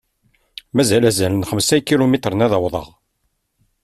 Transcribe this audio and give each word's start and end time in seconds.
Mazal 0.75 1.03
azal 1.09 1.33
n 1.35 1.47
xemsa 1.49 1.75
n 1.77 1.79
ikilumitren 1.79 2.43
ad 2.45 2.51
awḍeɣ. 2.57 2.87